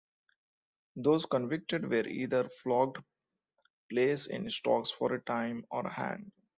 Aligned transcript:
Those 0.95 1.27
convicted 1.27 1.87
were 1.87 2.07
either 2.07 2.49
flogged, 2.49 3.03
placed 3.87 4.31
in 4.31 4.49
stocks 4.49 4.89
for 4.89 5.13
a 5.13 5.21
time, 5.21 5.63
or 5.69 5.87
hanged. 5.87 6.31